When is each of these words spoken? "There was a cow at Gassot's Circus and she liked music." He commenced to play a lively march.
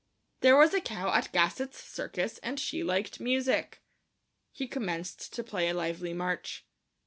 "There 0.39 0.57
was 0.57 0.73
a 0.73 0.81
cow 0.81 1.13
at 1.13 1.31
Gassot's 1.31 1.77
Circus 1.77 2.39
and 2.39 2.59
she 2.59 2.83
liked 2.83 3.19
music." 3.19 3.83
He 4.51 4.67
commenced 4.67 5.31
to 5.33 5.43
play 5.43 5.69
a 5.69 5.75
lively 5.75 6.11
march. 6.15 6.65